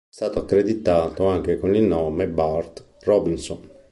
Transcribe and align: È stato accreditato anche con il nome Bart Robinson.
È 0.07 0.15
stato 0.15 0.39
accreditato 0.39 1.27
anche 1.27 1.59
con 1.59 1.75
il 1.75 1.83
nome 1.83 2.27
Bart 2.27 2.95
Robinson. 3.01 3.59